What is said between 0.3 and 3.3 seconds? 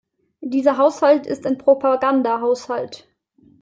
Dieser Haushalt ist ein Propagandahaushalt.